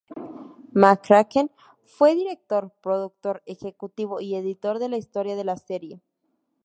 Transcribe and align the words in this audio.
McCracken 0.73 1.51
fue 1.83 2.15
director, 2.15 2.71
productor 2.81 3.43
ejecutivo 3.45 4.19
y 4.19 4.33
editor 4.33 4.79
de 4.79 4.89
la 4.89 4.97
historia 4.97 5.35
de 5.35 5.43
la 5.43 5.57
serie. 5.57 6.01